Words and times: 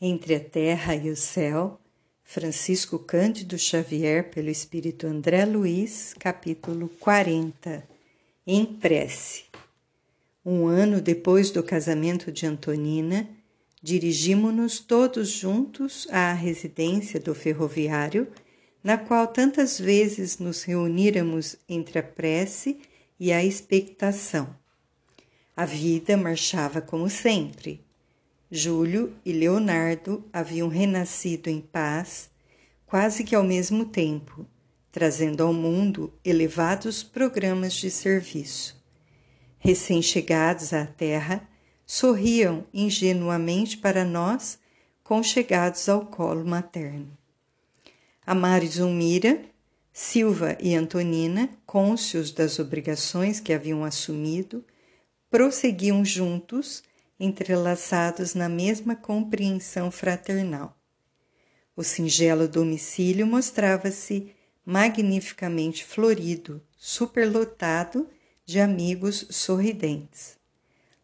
Entre 0.00 0.34
a 0.34 0.40
Terra 0.40 0.96
e 0.96 1.08
o 1.08 1.16
Céu, 1.16 1.80
Francisco 2.24 2.98
Cândido 2.98 3.56
Xavier, 3.56 4.28
pelo 4.28 4.50
Espírito 4.50 5.06
André 5.06 5.44
Luiz, 5.44 6.14
capítulo 6.18 6.88
40 6.98 7.86
Em 8.44 8.66
prece. 8.66 9.44
Um 10.44 10.66
ano 10.66 11.00
depois 11.00 11.52
do 11.52 11.62
casamento 11.62 12.32
de 12.32 12.44
Antonina, 12.44 13.28
dirigimos-nos 13.80 14.80
todos 14.80 15.28
juntos 15.28 16.08
à 16.10 16.32
residência 16.32 17.20
do 17.20 17.32
ferroviário, 17.32 18.26
na 18.82 18.98
qual 18.98 19.28
tantas 19.28 19.78
vezes 19.78 20.38
nos 20.38 20.64
reuníramos 20.64 21.56
entre 21.68 22.00
a 22.00 22.02
prece 22.02 22.80
e 23.18 23.32
a 23.32 23.44
expectação. 23.44 24.54
A 25.56 25.64
vida 25.64 26.16
marchava 26.16 26.80
como 26.80 27.08
sempre 27.08 27.83
Júlio 28.56 29.12
e 29.24 29.32
Leonardo 29.32 30.24
haviam 30.32 30.68
renascido 30.68 31.50
em 31.50 31.60
paz, 31.60 32.30
quase 32.86 33.24
que 33.24 33.34
ao 33.34 33.42
mesmo 33.42 33.84
tempo, 33.84 34.46
trazendo 34.92 35.42
ao 35.42 35.52
mundo 35.52 36.12
elevados 36.24 37.02
programas 37.02 37.72
de 37.74 37.90
serviço. 37.90 38.80
Recém-chegados 39.58 40.72
à 40.72 40.86
Terra, 40.86 41.48
sorriam 41.84 42.64
ingenuamente 42.72 43.76
para 43.76 44.04
nós, 44.04 44.56
conchegados 45.02 45.88
ao 45.88 46.06
colo 46.06 46.44
materno. 46.44 47.10
Amaro 48.24 48.64
e 48.64 48.68
Zulmira, 48.68 49.42
Silva 49.92 50.56
e 50.60 50.76
Antonina, 50.76 51.50
cônscios 51.66 52.30
das 52.30 52.60
obrigações 52.60 53.40
que 53.40 53.52
haviam 53.52 53.84
assumido, 53.84 54.64
prosseguiam 55.28 56.04
juntos 56.04 56.84
entrelaçados 57.18 58.34
na 58.34 58.48
mesma 58.48 58.96
compreensão 58.96 59.90
fraternal. 59.90 60.76
O 61.76 61.82
singelo 61.82 62.46
domicílio 62.46 63.26
mostrava-se 63.26 64.32
magnificamente 64.64 65.84
florido, 65.84 66.62
superlotado 66.76 68.08
de 68.44 68.60
amigos 68.60 69.26
sorridentes. 69.30 70.36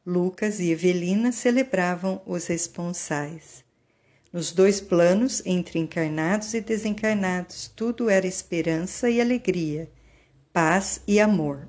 Lucas 0.07 0.61
e 0.61 0.71
Evelina 0.71 1.31
celebravam 1.33 2.23
os 2.27 2.47
responsais. 2.47 3.65
Nos 4.33 4.53
dois 4.53 4.81
planos, 4.81 5.43
entre 5.45 5.79
encarnados 5.79 6.55
e 6.55 6.61
desencarnados, 6.61 7.69
tudo 7.75 8.09
era 8.09 8.27
esperança 8.27 9.11
e 9.11 9.21
alegria, 9.21 9.91
paz 10.53 11.01
e 11.07 11.19
amor. 11.19 11.69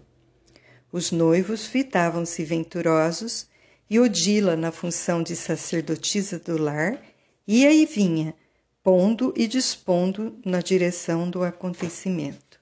Os 0.91 1.11
noivos 1.11 1.65
fitavam-se 1.65 2.43
venturosos 2.43 3.47
e 3.91 3.99
Odila, 3.99 4.55
na 4.55 4.71
função 4.71 5.21
de 5.21 5.35
sacerdotisa 5.35 6.39
do 6.39 6.57
lar, 6.57 6.97
ia 7.45 7.73
e 7.73 7.85
vinha, 7.85 8.33
pondo 8.81 9.33
e 9.35 9.45
dispondo 9.45 10.39
na 10.45 10.61
direção 10.61 11.29
do 11.29 11.43
acontecimento. 11.43 12.57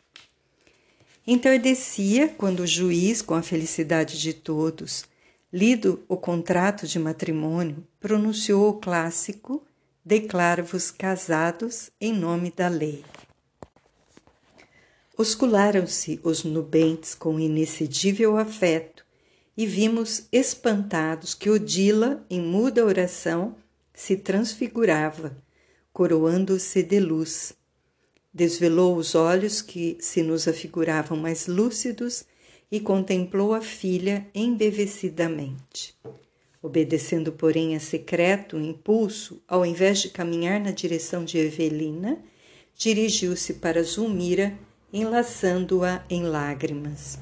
Entardecia 1.27 2.29
quando 2.29 2.61
o 2.61 2.67
juiz, 2.67 3.21
com 3.21 3.35
a 3.35 3.43
felicidade 3.43 4.19
de 4.19 4.33
todos, 4.33 5.05
lido 5.53 6.03
o 6.07 6.17
contrato 6.17 6.87
de 6.87 6.97
matrimônio, 6.97 7.85
pronunciou 7.99 8.67
o 8.69 8.79
clássico 8.79 9.63
Declaro-vos 10.03 10.89
casados 10.89 11.91
em 12.01 12.11
nome 12.11 12.49
da 12.49 12.67
lei. 12.67 13.05
Oscularam-se 15.15 16.19
os 16.23 16.43
nubentes 16.43 17.13
com 17.13 17.39
inexcedível 17.39 18.35
afeto 18.35 18.98
e 19.59 19.65
vimos 19.65 20.25
espantados 20.31 21.33
que 21.33 21.49
Odila, 21.49 22.25
em 22.29 22.39
muda 22.39 22.85
oração, 22.85 23.57
se 23.93 24.15
transfigurava, 24.15 25.35
coroando-se 25.91 26.81
de 26.81 26.97
luz. 26.97 27.51
Desvelou 28.33 28.95
os 28.95 29.15
olhos 29.15 29.61
que 29.61 29.97
se 29.99 30.23
nos 30.23 30.47
afiguravam 30.47 31.17
mais 31.17 31.45
lúcidos 31.45 32.23
e 32.71 32.79
contemplou 32.79 33.53
a 33.53 33.59
filha 33.59 34.25
embevecidamente. 34.33 35.93
Obedecendo, 36.61 37.33
porém, 37.33 37.75
a 37.75 37.81
secreto 37.81 38.57
impulso, 38.57 39.43
ao 39.45 39.65
invés 39.65 39.99
de 39.99 40.07
caminhar 40.07 40.61
na 40.61 40.71
direção 40.71 41.25
de 41.25 41.37
Evelina, 41.37 42.17
dirigiu-se 42.77 43.55
para 43.55 43.83
Zulmira, 43.83 44.57
enlaçando-a 44.93 46.01
em 46.09 46.23
lágrimas. 46.23 47.19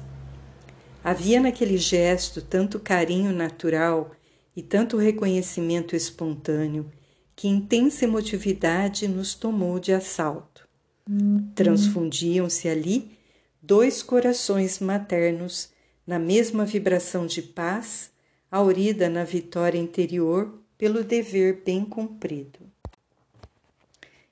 Havia 1.08 1.40
naquele 1.40 1.78
gesto 1.78 2.42
tanto 2.42 2.78
carinho 2.78 3.32
natural 3.32 4.10
e 4.54 4.60
tanto 4.60 4.98
reconhecimento 4.98 5.96
espontâneo 5.96 6.92
que 7.34 7.48
intensa 7.48 8.04
emotividade 8.04 9.08
nos 9.08 9.34
tomou 9.34 9.78
de 9.78 9.90
assalto. 9.90 10.68
Uhum. 11.08 11.50
Transfundiam-se 11.54 12.68
ali 12.68 13.16
dois 13.62 14.02
corações 14.02 14.80
maternos 14.80 15.70
na 16.06 16.18
mesma 16.18 16.66
vibração 16.66 17.26
de 17.26 17.40
paz, 17.40 18.10
aurida 18.50 19.08
na 19.08 19.24
vitória 19.24 19.78
interior 19.78 20.60
pelo 20.76 21.02
dever 21.02 21.62
bem 21.64 21.86
cumprido. 21.86 22.58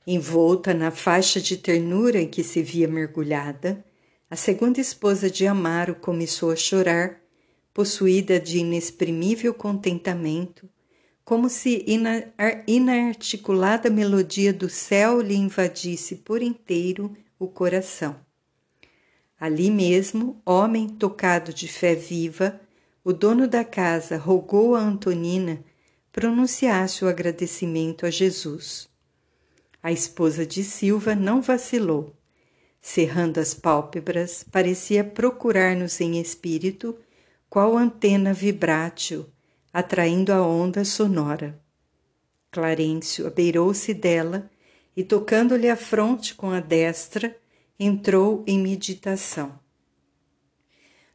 Envolta 0.06 0.74
na 0.74 0.90
faixa 0.90 1.40
de 1.40 1.56
ternura 1.56 2.20
em 2.20 2.28
que 2.28 2.44
se 2.44 2.62
via 2.62 2.86
mergulhada, 2.86 3.82
a 4.28 4.34
segunda 4.34 4.80
esposa 4.80 5.30
de 5.30 5.46
Amaro 5.46 5.94
começou 5.94 6.50
a 6.50 6.56
chorar, 6.56 7.20
possuída 7.72 8.40
de 8.40 8.58
inexprimível 8.58 9.54
contentamento, 9.54 10.68
como 11.24 11.48
se 11.48 11.84
inarticulada 12.66 13.88
melodia 13.88 14.52
do 14.52 14.68
céu 14.68 15.20
lhe 15.20 15.36
invadisse 15.36 16.16
por 16.16 16.42
inteiro 16.42 17.16
o 17.38 17.46
coração. 17.46 18.16
Ali 19.38 19.70
mesmo, 19.70 20.40
homem 20.44 20.88
tocado 20.88 21.52
de 21.52 21.68
fé 21.68 21.94
viva, 21.94 22.60
o 23.04 23.12
dono 23.12 23.46
da 23.46 23.64
casa 23.64 24.16
rogou 24.16 24.74
a 24.74 24.80
Antonina 24.80 25.62
pronunciasse 26.10 27.04
o 27.04 27.08
agradecimento 27.08 28.06
a 28.06 28.10
Jesus. 28.10 28.88
A 29.80 29.92
esposa 29.92 30.44
de 30.44 30.64
Silva 30.64 31.14
não 31.14 31.40
vacilou 31.40 32.15
cerrando 32.86 33.40
as 33.40 33.52
pálpebras, 33.52 34.44
parecia 34.48 35.02
procurar-nos 35.02 36.00
em 36.00 36.20
espírito, 36.20 36.96
qual 37.50 37.76
antena 37.76 38.32
vibrátil, 38.32 39.26
atraindo 39.72 40.32
a 40.32 40.40
onda 40.46 40.84
sonora. 40.84 41.60
Clarencio 42.48 43.26
abeirou-se 43.26 43.92
dela 43.92 44.48
e, 44.96 45.02
tocando-lhe 45.02 45.68
a 45.68 45.74
fronte 45.74 46.36
com 46.36 46.52
a 46.52 46.60
destra, 46.60 47.36
entrou 47.76 48.44
em 48.46 48.56
meditação. 48.56 49.58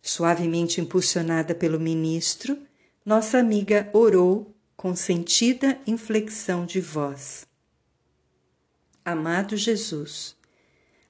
Suavemente 0.01 0.81
impulsionada 0.81 1.55
pelo 1.55 1.79
ministro, 1.79 2.57
nossa 3.05 3.37
amiga 3.37 3.89
orou 3.93 4.53
com 4.75 4.93
sentida 4.93 5.79
inflexão 5.87 6.65
de 6.65 6.81
voz. 6.81 7.47
Amado 9.05 9.55
Jesus, 9.55 10.35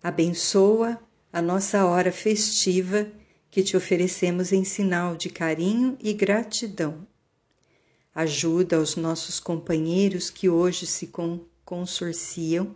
Abençoa 0.03 0.99
a 1.31 1.43
nossa 1.43 1.85
hora 1.85 2.11
festiva 2.11 3.07
que 3.51 3.61
te 3.61 3.77
oferecemos 3.77 4.51
em 4.51 4.63
sinal 4.63 5.15
de 5.15 5.29
carinho 5.29 5.95
e 6.01 6.11
gratidão. 6.11 7.05
Ajuda 8.15 8.79
os 8.79 8.95
nossos 8.95 9.39
companheiros 9.39 10.31
que 10.31 10.49
hoje 10.49 10.87
se 10.87 11.11
consorciam, 11.63 12.75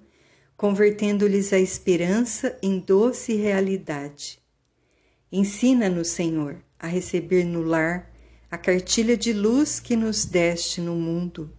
convertendo-lhes 0.56 1.52
a 1.52 1.58
esperança 1.58 2.60
em 2.62 2.78
doce 2.78 3.34
realidade. 3.34 4.40
Ensina-nos, 5.32 6.10
Senhor, 6.10 6.64
a 6.78 6.86
receber 6.86 7.44
no 7.44 7.64
lar 7.64 8.14
a 8.52 8.58
cartilha 8.58 9.18
de 9.18 9.34
luz 9.34 9.80
que 9.80 9.96
nos 9.96 10.26
deste 10.26 10.80
no 10.80 10.96
mundo, 10.96 11.52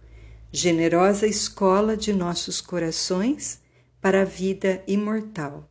generosa 0.49 1.27
escola 1.27 1.97
de 1.97 2.13
nossos 2.13 2.61
corações 2.61 3.66
para 4.07 4.21
a 4.21 4.23
vida 4.23 4.81
imortal. 4.87 5.69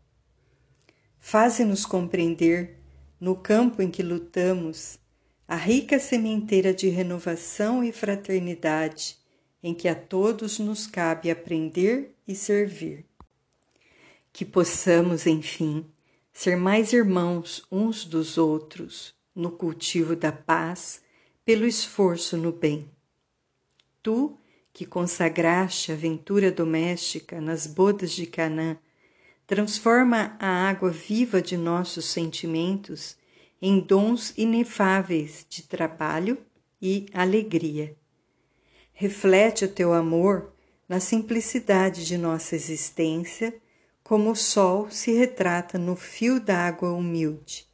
Faze-nos 1.19 1.87
compreender, 1.87 2.79
no 3.19 3.35
campo 3.35 3.81
em 3.81 3.91
que 3.91 4.03
lutamos, 4.03 4.99
a 5.49 5.57
rica 5.57 5.99
sementeira 5.99 6.75
de 6.75 6.91
renovação 6.91 7.83
e 7.83 7.91
fraternidade 7.93 9.17
em 9.63 9.73
que 9.73 9.89
a 9.89 9.95
todos 9.95 10.59
nos 10.59 10.87
cabe 10.87 11.31
aprender 11.31 12.15
e 12.29 12.35
servir. 12.35 13.07
Que 14.35 14.45
possamos, 14.45 15.27
enfim, 15.27 15.87
ser 16.31 16.59
mais 16.59 16.93
irmãos 16.93 17.67
uns 17.73 18.05
dos 18.05 18.37
outros 18.37 19.15
no 19.35 19.51
cultivo 19.51 20.15
da 20.15 20.31
paz, 20.31 21.01
pelo 21.43 21.65
esforço 21.65 22.37
no 22.37 22.53
bem. 22.53 22.91
Tu, 24.03 24.39
que 24.77 24.85
consagraste 24.85 25.91
a 25.91 25.95
aventura 25.95 26.53
doméstica 26.53 27.41
nas 27.41 27.67
bodas 27.67 28.11
de 28.11 28.27
Canaã, 28.27 28.77
transforma 29.47 30.37
a 30.39 30.69
água 30.69 30.91
viva 30.91 31.41
de 31.41 31.57
nossos 31.57 32.05
sentimentos 32.05 33.17
em 33.63 33.81
dons 33.81 34.35
inefáveis 34.37 35.47
de 35.49 35.63
trabalho 35.63 36.37
e 36.81 37.07
alegria. 37.15 37.97
Reflete 38.93 39.65
o 39.65 39.69
teu 39.69 39.95
amor 39.95 40.53
na 40.87 41.01
simplicidade 41.01 42.05
de 42.05 42.19
nossa 42.19 42.55
existência, 42.55 43.55
como 44.05 44.33
o 44.33 44.37
sol 44.37 44.91
se 44.91 45.11
retrata 45.11 45.79
no 45.79 45.97
fio 45.97 46.39
d'água 46.39 46.93
humilde. 46.93 47.67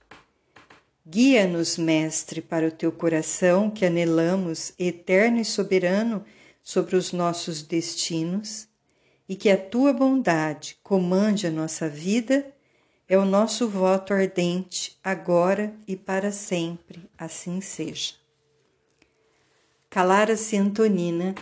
Guia-nos, 1.05 1.77
Mestre, 1.79 2.41
para 2.41 2.69
o 2.69 2.71
teu 2.71 2.93
coração 2.93 3.69
que 3.69 3.85
anelamos, 3.85 4.73
eterno 4.79 5.41
e 5.41 5.45
soberano, 5.45 6.25
sobre 6.63 6.97
os 6.97 7.13
nossos 7.13 7.63
destinos, 7.63 8.69
e 9.29 9.35
que 9.35 9.51
a 9.51 9.57
tua 9.57 9.93
bondade 9.93 10.79
comande 10.83 11.47
a 11.47 11.51
nossa 11.51 11.89
vida, 11.89 12.47
é 13.09 13.19
o 13.19 13.25
nosso 13.25 13.69
voto 13.69 14.15
ardente, 14.15 14.99
agora 15.03 15.75
e 15.87 15.97
para 15.97 16.31
sempre, 16.33 17.03
assim 17.19 17.61
seja. 17.61 18.15
Calara-se 19.91 20.57
Antonina, 20.57 21.35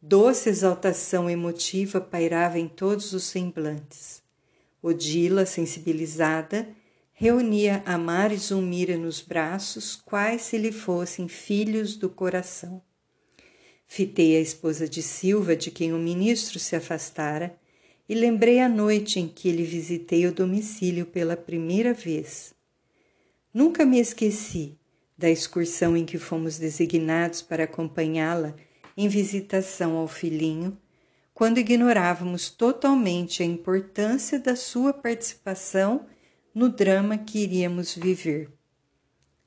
doce 0.00 0.48
exaltação 0.48 1.28
emotiva 1.28 2.00
pairava 2.00 2.58
em 2.58 2.68
todos 2.68 3.12
os 3.12 3.24
semblantes. 3.24 4.22
Odila, 4.82 5.44
sensibilizada, 5.44 6.68
reunia 7.12 7.82
Amar 7.84 8.32
e 8.32 8.36
Zulmira 8.36 8.96
nos 8.96 9.20
braços, 9.20 9.96
quais 9.96 10.42
se 10.42 10.58
lhe 10.58 10.72
fossem 10.72 11.28
filhos 11.28 11.96
do 11.96 12.08
coração. 12.08 12.82
Fitei 13.94 14.36
a 14.36 14.40
esposa 14.40 14.88
de 14.88 15.00
Silva, 15.00 15.54
de 15.54 15.70
quem 15.70 15.92
o 15.92 15.98
ministro 15.98 16.58
se 16.58 16.74
afastara, 16.74 17.56
e 18.08 18.14
lembrei 18.16 18.58
a 18.58 18.68
noite 18.68 19.20
em 19.20 19.28
que 19.28 19.52
lhe 19.52 19.62
visitei 19.62 20.26
o 20.26 20.32
domicílio 20.32 21.06
pela 21.06 21.36
primeira 21.36 21.94
vez. 21.94 22.52
Nunca 23.54 23.86
me 23.86 24.00
esqueci 24.00 24.76
da 25.16 25.30
excursão 25.30 25.96
em 25.96 26.04
que 26.04 26.18
fomos 26.18 26.58
designados 26.58 27.40
para 27.40 27.62
acompanhá-la 27.62 28.56
em 28.96 29.06
visitação 29.06 29.96
ao 29.96 30.08
filhinho, 30.08 30.76
quando 31.32 31.58
ignorávamos 31.58 32.50
totalmente 32.50 33.44
a 33.44 33.46
importância 33.46 34.40
da 34.40 34.56
sua 34.56 34.92
participação 34.92 36.04
no 36.52 36.68
drama 36.68 37.16
que 37.16 37.44
iríamos 37.44 37.94
viver. 37.94 38.50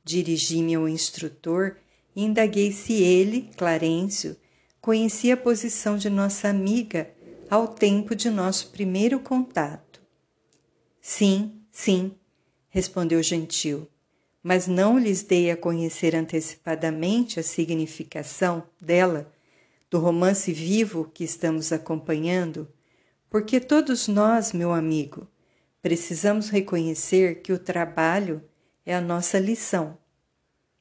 Dirigi-me 0.06 0.76
ao 0.76 0.88
instrutor 0.88 1.76
indaguei 2.24 2.72
se 2.72 2.94
ele, 2.94 3.50
Clarencio, 3.56 4.36
conhecia 4.82 5.36
a 5.36 5.38
posição 5.38 5.98
de 5.98 6.10
nossa 6.10 6.48
amiga 6.48 7.10
ao 7.50 7.68
tempo 7.68 8.16
de 8.16 8.30
nosso 8.30 8.72
primeiro 8.72 9.20
contato. 9.20 10.02
Sim, 11.02 11.62
sim, 11.72 12.12
respondeu 12.70 13.22
Gentil, 13.22 13.88
mas 14.42 14.68
não 14.68 14.98
lhes 14.98 15.22
dei 15.24 15.52
a 15.52 15.58
conhecer 15.58 16.16
antecipadamente 16.16 17.40
a 17.40 17.44
significação 17.44 18.64
dela, 18.82 19.32
do 19.90 20.00
romance 20.00 20.52
vivo 20.52 21.10
que 21.14 21.24
estamos 21.24 21.72
acompanhando, 21.72 22.68
porque 23.30 23.60
todos 23.60 24.08
nós, 24.08 24.52
meu 24.52 24.74
amigo, 24.74 25.28
precisamos 25.82 26.50
reconhecer 26.50 27.42
que 27.42 27.54
o 27.54 27.60
trabalho 27.60 28.42
é 28.86 28.94
a 28.96 29.02
nossa 29.02 29.40
lição. 29.40 29.98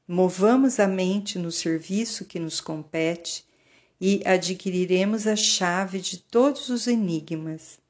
Movamos 0.08 0.78
a 0.78 0.86
mente 0.86 1.36
no 1.36 1.50
serviço 1.50 2.24
que 2.24 2.38
nos 2.38 2.60
compete 2.60 3.44
e 4.00 4.22
adquiriremos 4.24 5.26
a 5.26 5.34
chave 5.34 5.98
de 5.98 6.18
todos 6.18 6.68
os 6.68 6.86
enigmas. 6.86 7.80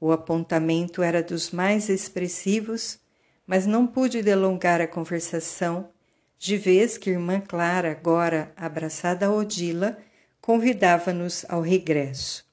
O 0.00 0.12
apontamento 0.12 1.02
era 1.02 1.22
dos 1.22 1.50
mais 1.50 1.90
expressivos, 1.90 2.98
mas 3.46 3.66
não 3.66 3.86
pude 3.86 4.22
delongar 4.22 4.80
a 4.80 4.86
conversação, 4.86 5.90
de 6.38 6.56
vez 6.56 6.96
que 6.96 7.10
irmã 7.10 7.38
Clara, 7.38 7.90
agora 7.90 8.50
abraçada 8.56 9.26
a 9.26 9.30
Odila, 9.30 9.98
convidava-nos 10.40 11.44
ao 11.50 11.60
regresso. 11.60 12.48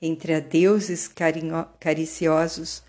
Entre 0.00 0.34
adeuses 0.34 1.08
cariciosos, 1.78 2.82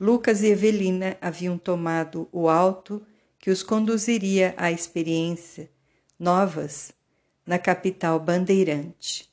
Lucas 0.00 0.42
e 0.42 0.46
Evelina 0.46 1.18
haviam 1.20 1.58
tomado 1.58 2.26
o 2.32 2.48
alto 2.48 3.06
que 3.44 3.50
os 3.50 3.62
conduziria 3.62 4.54
a 4.56 4.72
experiência 4.72 5.68
novas 6.18 6.94
na 7.46 7.58
capital 7.58 8.18
bandeirante. 8.18 9.30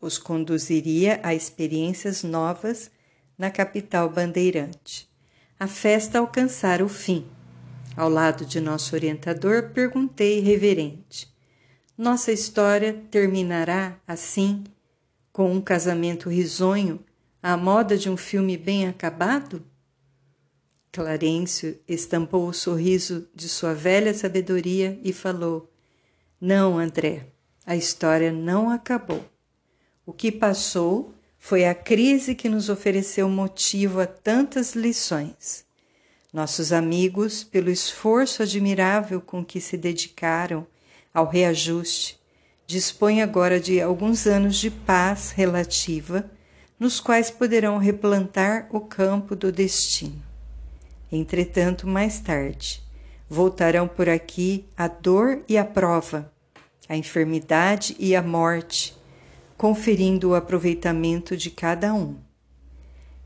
Os 0.00 0.16
conduziria 0.16 1.20
a 1.22 1.34
experiências 1.34 2.22
novas 2.22 2.90
na 3.36 3.50
capital 3.50 4.08
bandeirante. 4.08 5.06
A 5.60 5.66
festa 5.66 6.18
alcançara 6.18 6.82
o 6.82 6.88
fim. 6.88 7.26
Ao 7.94 8.08
lado 8.08 8.46
de 8.46 8.58
nosso 8.58 8.96
orientador, 8.96 9.68
perguntei 9.74 10.40
reverente: 10.40 11.30
Nossa 11.94 12.32
história 12.32 13.02
terminará 13.10 13.98
assim, 14.08 14.64
com 15.30 15.52
um 15.52 15.60
casamento 15.60 16.30
risonho, 16.30 17.04
à 17.42 17.54
moda 17.54 17.98
de 17.98 18.08
um 18.08 18.16
filme 18.16 18.56
bem 18.56 18.88
acabado? 18.88 19.62
Clarencio 20.92 21.80
estampou 21.88 22.46
o 22.46 22.52
sorriso 22.52 23.26
de 23.34 23.48
sua 23.48 23.72
velha 23.72 24.12
sabedoria 24.12 25.00
e 25.02 25.10
falou: 25.10 25.72
Não, 26.38 26.78
André, 26.78 27.28
a 27.64 27.74
história 27.74 28.30
não 28.30 28.68
acabou. 28.68 29.24
O 30.04 30.12
que 30.12 30.30
passou 30.30 31.14
foi 31.38 31.64
a 31.64 31.74
crise 31.74 32.34
que 32.34 32.46
nos 32.46 32.68
ofereceu 32.68 33.26
motivo 33.26 34.00
a 34.00 34.06
tantas 34.06 34.74
lições. 34.74 35.64
Nossos 36.30 36.74
amigos, 36.74 37.42
pelo 37.42 37.70
esforço 37.70 38.42
admirável 38.42 39.18
com 39.18 39.42
que 39.42 39.62
se 39.62 39.78
dedicaram 39.78 40.66
ao 41.12 41.26
reajuste, 41.26 42.20
dispõem 42.66 43.22
agora 43.22 43.58
de 43.58 43.80
alguns 43.80 44.26
anos 44.26 44.56
de 44.56 44.70
paz 44.70 45.30
relativa, 45.30 46.30
nos 46.78 47.00
quais 47.00 47.30
poderão 47.30 47.78
replantar 47.78 48.68
o 48.70 48.80
campo 48.80 49.34
do 49.34 49.50
destino. 49.50 50.31
Entretanto, 51.12 51.86
mais 51.86 52.20
tarde, 52.20 52.82
voltarão 53.28 53.86
por 53.86 54.08
aqui 54.08 54.64
a 54.74 54.88
dor 54.88 55.44
e 55.46 55.58
a 55.58 55.64
prova, 55.64 56.32
a 56.88 56.96
enfermidade 56.96 57.94
e 57.98 58.16
a 58.16 58.22
morte, 58.22 58.96
conferindo 59.58 60.30
o 60.30 60.34
aproveitamento 60.34 61.36
de 61.36 61.50
cada 61.50 61.92
um. 61.92 62.16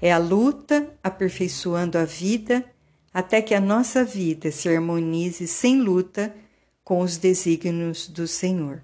É 0.02 0.12
a 0.12 0.18
luta 0.18 0.92
aperfeiçoando 1.00 1.96
a 1.96 2.04
vida 2.04 2.64
até 3.14 3.40
que 3.40 3.54
a 3.54 3.60
nossa 3.60 4.04
vida 4.04 4.50
se 4.50 4.68
harmonize 4.68 5.46
sem 5.46 5.80
luta 5.80 6.34
com 6.82 7.00
os 7.00 7.16
desígnios 7.16 8.08
do 8.08 8.26
Senhor. 8.26 8.82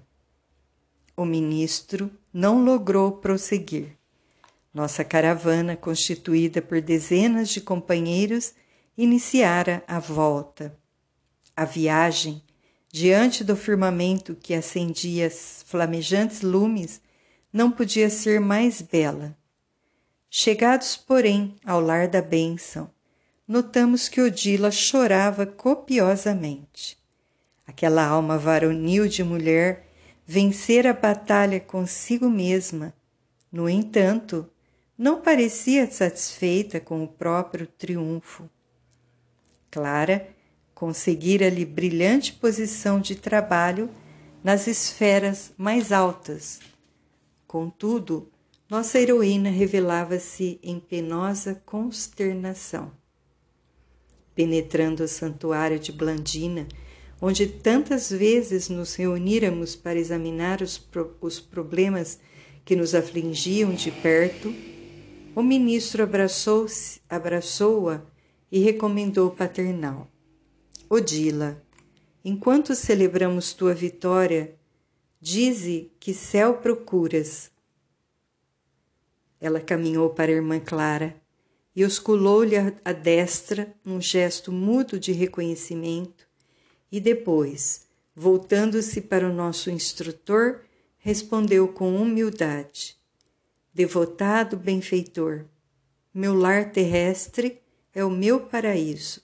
O 1.15 1.25
ministro 1.25 2.09
não 2.33 2.63
logrou 2.63 3.11
prosseguir. 3.11 3.97
Nossa 4.73 5.03
caravana, 5.03 5.75
constituída 5.75 6.61
por 6.61 6.81
dezenas 6.81 7.49
de 7.49 7.61
companheiros, 7.61 8.53
iniciara 8.97 9.83
a 9.87 9.99
volta. 9.99 10.77
A 11.55 11.65
viagem, 11.65 12.41
diante 12.91 13.43
do 13.43 13.55
firmamento 13.55 14.35
que 14.35 14.53
acendia 14.53 15.29
flamejantes 15.65 16.41
lumes, 16.41 17.01
não 17.51 17.71
podia 17.71 18.09
ser 18.09 18.39
mais 18.39 18.81
bela. 18.81 19.35
Chegados, 20.29 20.95
porém, 20.95 21.55
ao 21.65 21.79
lar 21.79 22.07
da 22.07 22.21
bênção, 22.21 22.89
notamos 23.47 24.09
que 24.09 24.21
Odila 24.21 24.71
chorava 24.71 25.45
copiosamente. 25.45 26.97
Aquela 27.65 28.05
alma 28.05 28.37
varonil 28.37 29.07
de 29.07 29.23
mulher 29.23 29.87
vencera 30.25 30.91
a 30.91 30.93
batalha 30.93 31.59
consigo 31.59 32.29
mesma. 32.29 32.93
No 33.51 33.69
entanto, 33.69 34.49
não 34.97 35.21
parecia 35.21 35.89
satisfeita 35.89 36.79
com 36.79 37.03
o 37.03 37.07
próprio 37.07 37.67
triunfo. 37.67 38.49
Clara 39.73 40.29
conseguira-lhe 40.75 41.65
brilhante 41.65 42.33
posição 42.33 43.01
de 43.01 43.15
trabalho 43.15 43.89
nas 44.43 44.67
esferas 44.67 45.51
mais 45.57 45.91
altas. 45.91 46.59
Contudo, 47.47 48.29
nossa 48.69 48.99
heroína 48.99 49.49
revelava-se 49.49 50.59
em 50.61 50.79
penosa 50.79 51.59
consternação. 51.65 52.91
Penetrando 54.35 55.03
o 55.03 55.07
santuário 55.07 55.79
de 55.79 55.91
Blandina, 55.91 56.67
onde 57.19 57.47
tantas 57.47 58.11
vezes 58.11 58.69
nos 58.69 58.93
reuníramos 58.93 59.75
para 59.75 59.97
examinar 59.97 60.61
os, 60.61 60.77
pro 60.77 61.17
os 61.19 61.39
problemas 61.39 62.19
que 62.63 62.75
nos 62.75 62.93
afligiam 62.93 63.73
de 63.73 63.89
perto, 63.89 64.53
o 65.35 65.41
ministro 65.41 66.03
abraçou-a 66.03 66.67
abraçou 67.09 67.89
e 68.53 68.59
recomendou 68.59 69.31
paternal. 69.31 70.07
Odila, 70.87 71.59
enquanto 72.23 72.75
celebramos 72.75 73.51
tua 73.51 73.73
vitória, 73.73 74.53
dize 75.19 75.91
que 75.99 76.13
céu 76.13 76.57
procuras. 76.57 77.49
Ela 79.41 79.59
caminhou 79.59 80.11
para 80.11 80.31
a 80.31 80.35
irmã 80.35 80.59
Clara 80.59 81.19
e 81.75 81.83
osculou-lhe 81.83 82.55
a 82.85 82.93
destra 82.93 83.73
num 83.83 83.99
gesto 83.99 84.51
mudo 84.51 84.99
de 84.99 85.11
reconhecimento 85.11 86.27
e 86.91 86.99
depois, 86.99 87.87
voltando-se 88.15 89.01
para 89.01 89.27
o 89.27 89.33
nosso 89.33 89.71
instrutor, 89.71 90.61
respondeu 90.99 91.69
com 91.69 91.95
humildade: 91.95 92.95
devotado 93.73 94.55
benfeitor, 94.55 95.45
meu 96.13 96.35
lar 96.35 96.71
terrestre 96.71 97.62
é 97.93 98.03
o 98.03 98.09
meu 98.09 98.39
paraíso. 98.39 99.21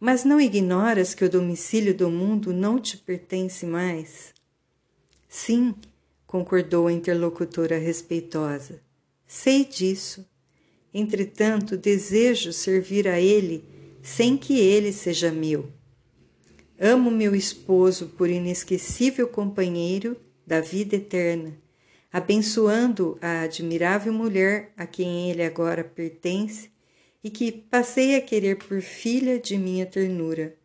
Mas 0.00 0.24
não 0.24 0.40
ignoras 0.40 1.14
que 1.14 1.24
o 1.24 1.30
domicílio 1.30 1.94
do 1.94 2.10
mundo 2.10 2.52
não 2.52 2.80
te 2.80 2.96
pertence 2.96 3.64
mais? 3.64 4.34
Sim, 5.28 5.74
concordou 6.26 6.88
a 6.88 6.92
interlocutora 6.92 7.78
respeitosa. 7.78 8.82
Sei 9.26 9.64
disso. 9.64 10.28
Entretanto, 10.92 11.76
desejo 11.76 12.52
servir 12.52 13.06
a 13.06 13.20
ele 13.20 13.64
sem 14.02 14.36
que 14.36 14.58
ele 14.58 14.92
seja 14.92 15.30
meu. 15.30 15.70
Amo 16.78 17.08
meu 17.08 17.36
esposo 17.36 18.08
por 18.08 18.28
inesquecível 18.28 19.28
companheiro 19.28 20.16
da 20.44 20.60
vida 20.60 20.96
eterna, 20.96 21.56
abençoando 22.12 23.16
a 23.22 23.42
admirável 23.42 24.12
mulher 24.12 24.72
a 24.76 24.84
quem 24.84 25.30
ele 25.30 25.44
agora 25.44 25.84
pertence 25.84 26.71
e 27.22 27.30
que 27.30 27.52
passei 27.52 28.16
a 28.16 28.20
querer 28.20 28.56
por 28.56 28.80
filha 28.80 29.38
de 29.38 29.56
minha 29.56 29.86
ternura. 29.86 30.56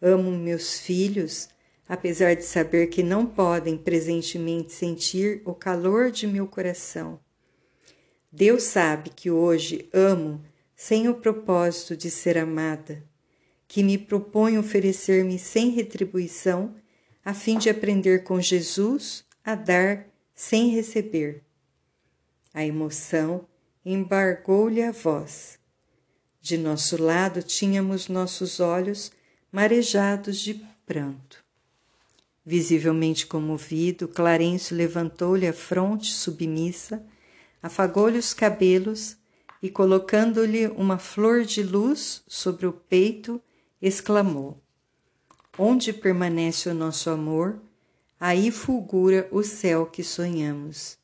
Amo 0.00 0.30
meus 0.30 0.78
filhos, 0.78 1.48
apesar 1.88 2.34
de 2.34 2.44
saber 2.44 2.86
que 2.88 3.02
não 3.02 3.26
podem 3.26 3.76
presentemente 3.76 4.72
sentir 4.72 5.42
o 5.44 5.54
calor 5.54 6.10
de 6.10 6.26
meu 6.26 6.46
coração. 6.46 7.20
Deus 8.30 8.62
sabe 8.64 9.10
que 9.10 9.30
hoje 9.30 9.88
amo 9.92 10.42
sem 10.76 11.08
o 11.08 11.14
propósito 11.14 11.96
de 11.96 12.10
ser 12.10 12.38
amada, 12.38 13.02
que 13.66 13.82
me 13.82 13.98
proponho 13.98 14.60
oferecer-me 14.60 15.38
sem 15.38 15.70
retribuição, 15.70 16.74
a 17.24 17.34
fim 17.34 17.58
de 17.58 17.68
aprender 17.68 18.22
com 18.22 18.40
Jesus 18.40 19.24
a 19.44 19.54
dar 19.54 20.06
sem 20.34 20.68
receber. 20.68 21.42
A 22.54 22.64
emoção 22.64 23.46
embargou-lhe 23.92 24.82
a 24.82 24.92
voz. 24.92 25.58
De 26.42 26.58
nosso 26.58 27.02
lado 27.02 27.42
tínhamos 27.42 28.06
nossos 28.08 28.60
olhos 28.60 29.10
marejados 29.50 30.40
de 30.40 30.62
pranto. 30.84 31.42
Visivelmente 32.44 33.26
comovido, 33.26 34.06
Clarencio 34.06 34.76
levantou-lhe 34.76 35.46
a 35.46 35.54
fronte 35.54 36.12
submissa, 36.12 37.02
afagou-lhe 37.62 38.18
os 38.18 38.34
cabelos 38.34 39.16
e 39.62 39.70
colocando-lhe 39.70 40.66
uma 40.68 40.98
flor 40.98 41.44
de 41.44 41.62
luz 41.62 42.22
sobre 42.28 42.66
o 42.66 42.72
peito, 42.72 43.40
exclamou: 43.80 44.62
Onde 45.58 45.94
permanece 45.94 46.68
o 46.68 46.74
nosso 46.74 47.08
amor, 47.08 47.58
aí 48.20 48.50
fulgura 48.50 49.26
o 49.30 49.42
céu 49.42 49.86
que 49.86 50.02
sonhamos. 50.02 50.98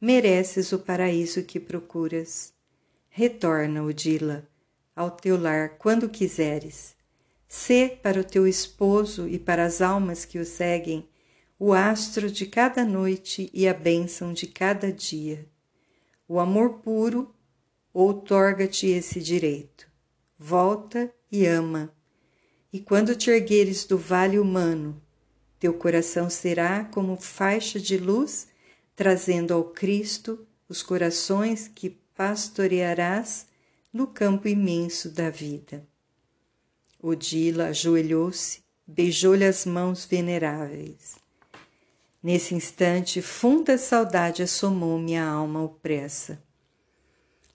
Mereces 0.00 0.72
o 0.72 0.78
paraíso 0.78 1.42
que 1.42 1.58
procuras. 1.58 2.52
Retorna, 3.08 3.82
Odila, 3.82 4.46
ao 4.94 5.10
teu 5.10 5.40
lar 5.40 5.78
quando 5.78 6.08
quiseres. 6.08 6.94
Sê 7.48 7.98
para 8.02 8.20
o 8.20 8.24
teu 8.24 8.46
esposo 8.46 9.26
e 9.28 9.38
para 9.38 9.64
as 9.64 9.80
almas 9.80 10.24
que 10.24 10.38
o 10.38 10.44
seguem 10.44 11.08
o 11.58 11.72
astro 11.72 12.30
de 12.30 12.44
cada 12.44 12.84
noite 12.84 13.50
e 13.52 13.66
a 13.66 13.72
bênção 13.72 14.34
de 14.34 14.46
cada 14.46 14.92
dia. 14.92 15.46
O 16.28 16.38
amor 16.38 16.80
puro 16.80 17.34
outorga-te 17.94 18.88
esse 18.88 19.20
direito. 19.22 19.88
Volta 20.38 21.10
e 21.32 21.46
ama. 21.46 21.90
E 22.70 22.78
quando 22.78 23.16
te 23.16 23.30
ergueres 23.30 23.86
do 23.86 23.96
vale 23.96 24.38
humano, 24.38 25.00
teu 25.58 25.72
coração 25.72 26.28
será 26.28 26.84
como 26.84 27.16
faixa 27.16 27.80
de 27.80 27.96
luz, 27.96 28.48
trazendo 28.96 29.52
ao 29.52 29.62
Cristo 29.62 30.44
os 30.68 30.82
corações 30.82 31.68
que 31.72 31.90
pastorearás 32.16 33.46
no 33.92 34.06
campo 34.06 34.48
imenso 34.48 35.10
da 35.10 35.28
vida. 35.28 35.86
Odila 37.00 37.66
ajoelhou-se, 37.66 38.62
beijou-lhe 38.86 39.44
as 39.44 39.66
mãos 39.66 40.06
veneráveis. 40.06 41.16
Nesse 42.22 42.54
instante, 42.54 43.22
funda 43.22 43.78
saudade 43.78 44.42
assomou 44.42 44.98
minha 44.98 45.24
alma 45.24 45.62
opressa. 45.62 46.42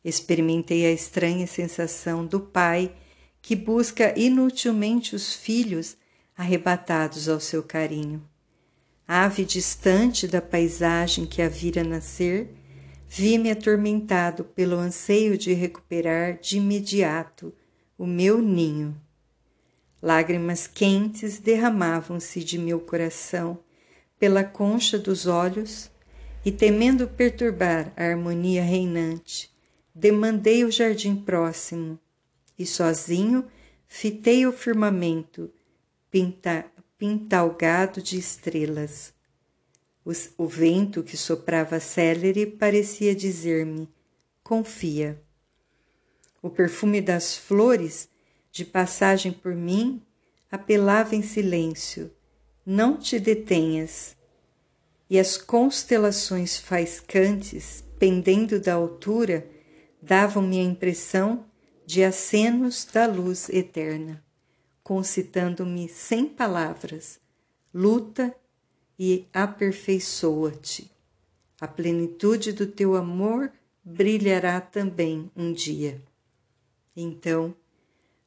Experimentei 0.05 0.85
a 0.85 0.91
estranha 0.91 1.45
sensação 1.45 2.25
do 2.25 2.39
pai 2.39 2.95
que 3.41 3.55
busca 3.55 4.17
inutilmente 4.17 5.15
os 5.15 5.35
filhos 5.35 5.97
arrebatados 6.37 7.27
ao 7.27 7.39
seu 7.39 7.61
carinho. 7.61 8.30
Ave 9.13 9.43
distante 9.43 10.25
da 10.25 10.41
paisagem 10.41 11.25
que 11.25 11.41
a 11.41 11.49
vira 11.49 11.83
nascer, 11.83 12.47
vi-me 13.09 13.51
atormentado 13.51 14.45
pelo 14.45 14.77
anseio 14.77 15.37
de 15.37 15.51
recuperar 15.51 16.39
de 16.39 16.55
imediato 16.55 17.53
o 17.97 18.07
meu 18.07 18.41
ninho. 18.41 18.95
Lágrimas 20.01 20.65
quentes 20.65 21.39
derramavam-se 21.39 22.41
de 22.41 22.57
meu 22.57 22.79
coração 22.79 23.59
pela 24.17 24.45
concha 24.45 24.97
dos 24.97 25.27
olhos 25.27 25.91
e, 26.45 26.49
temendo 26.49 27.05
perturbar 27.05 27.91
a 27.97 28.05
harmonia 28.05 28.63
reinante, 28.63 29.53
demandei 29.93 30.63
o 30.63 30.71
jardim 30.71 31.17
próximo 31.17 31.99
e 32.57 32.65
sozinho 32.65 33.45
fitei 33.89 34.47
o 34.47 34.53
firmamento 34.53 35.51
pinta, 36.09 36.65
pintalgado 37.01 37.99
de 37.99 38.19
estrelas. 38.19 39.11
o 40.37 40.45
vento 40.45 41.01
que 41.01 41.17
soprava 41.17 41.79
célere 41.79 42.45
parecia 42.45 43.15
dizer-me: 43.15 43.89
confia. 44.43 45.19
O 46.43 46.47
perfume 46.47 47.01
das 47.01 47.35
flores, 47.35 48.07
de 48.51 48.63
passagem 48.63 49.31
por 49.31 49.55
mim, 49.55 49.99
apelava 50.51 51.15
em 51.15 51.23
silêncio: 51.23 52.13
não 52.63 52.97
te 52.97 53.19
detenhas. 53.19 54.15
E 55.09 55.17
as 55.17 55.37
constelações 55.37 56.59
faiscantes, 56.59 57.83
pendendo 57.97 58.59
da 58.59 58.75
altura, 58.75 59.49
davam-me 59.99 60.59
a 60.59 60.63
impressão 60.63 61.45
de 61.83 62.03
acenos 62.03 62.85
da 62.85 63.07
luz 63.07 63.49
eterna, 63.49 64.23
concitando-me 64.91 65.87
sem 65.87 66.25
palavras: 66.25 67.17
luta 67.73 68.35
e 68.99 69.25
aperfeiçoa-te. 69.31 70.91
A 71.61 71.65
plenitude 71.65 72.51
do 72.51 72.67
teu 72.67 72.97
amor 72.97 73.49
brilhará 73.81 74.59
também 74.59 75.31
um 75.33 75.53
dia. 75.53 76.01
Então, 76.93 77.55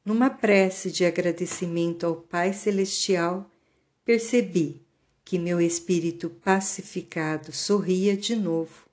numa 0.03 0.27
prece 0.27 0.89
de 0.89 1.05
agradecimento 1.05 2.03
ao 2.03 2.15
Pai 2.15 2.51
Celestial, 2.51 3.47
percebi 4.03 4.81
que 5.23 5.37
meu 5.37 5.61
espírito 5.61 6.31
pacificado 6.31 7.51
sorria 7.51 8.17
de 8.17 8.35
novo 8.35 8.89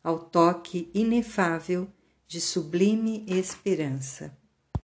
ao 0.00 0.16
toque 0.16 0.88
inefável 0.94 1.88
de 2.28 2.40
sublime 2.40 3.24
esperança. 3.26 4.39